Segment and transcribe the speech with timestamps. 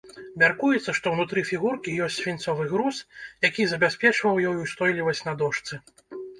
[0.43, 3.03] Мяркуецца, што ўнутры фігуркі ёсць свінцовы груз,
[3.49, 5.73] які забяспечваў ёй ўстойлівасць на дошцы.